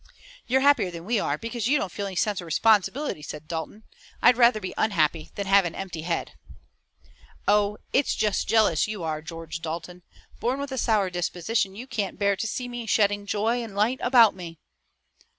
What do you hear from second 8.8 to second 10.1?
you are, George Dalton.